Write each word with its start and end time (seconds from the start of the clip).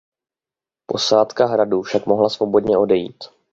Posádka 0.85 1.45
hradu 1.45 1.81
však 1.81 2.05
mohla 2.05 2.29
svobodně 2.29 2.77
odejít. 2.77 3.23